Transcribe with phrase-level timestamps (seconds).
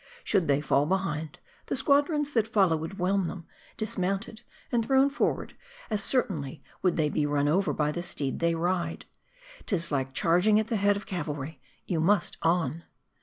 [0.23, 3.45] Should they fall behind, the squadrons that follow would whelm them;
[3.77, 5.55] dismounted, and thrown forward,
[5.91, 9.05] as certainly would they be run over by the steed they ride.
[9.67, 12.83] 'Tis like charging at the head of cavalry: you must on.